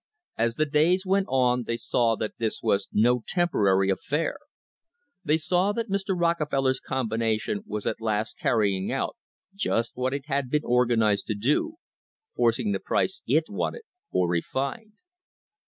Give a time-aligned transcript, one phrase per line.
[0.35, 4.39] As the days went on they saw that this was no temporary affair.
[5.23, 6.19] They saw that Mr.
[6.19, 9.15] Rockefeller's combination was at last carrying out
[9.53, 11.75] just what it had been organised to do—
[12.35, 14.93] forcing the price it wanted for refined.